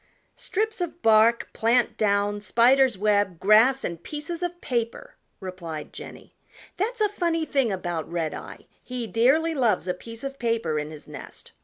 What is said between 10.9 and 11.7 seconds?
nest.